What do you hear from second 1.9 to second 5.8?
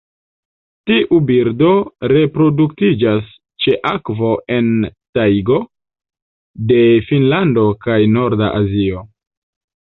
reproduktiĝas ĉe akvo en tajgo